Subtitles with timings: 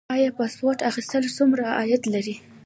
[0.15, 2.35] آیا پاسپورت اخیستل څومره عاید لري؟